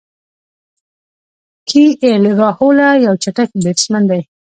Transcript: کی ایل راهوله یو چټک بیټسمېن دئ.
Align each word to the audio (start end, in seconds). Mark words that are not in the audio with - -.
کی 1.69 1.83
ایل 2.03 2.23
راهوله 2.39 2.87
یو 3.05 3.13
چټک 3.23 3.49
بیټسمېن 3.63 4.03
دئ. 4.09 4.21